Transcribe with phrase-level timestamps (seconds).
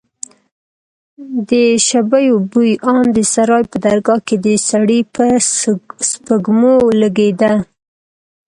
[1.49, 1.51] د
[1.87, 5.25] شبيو بوى ان د سراى په درگاه کښې د سړي په
[6.09, 7.53] سپږمو لگېده.